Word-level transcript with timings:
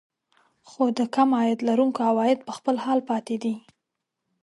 خو 0.69 0.83
د 0.97 0.99
کم 1.15 1.29
عاید 1.39 1.59
لرونکو 1.67 2.01
عوايد 2.11 2.39
په 2.47 2.51
خپل 2.57 2.75
حال 2.83 2.99
پاتې 3.09 3.35
دي 3.43 3.55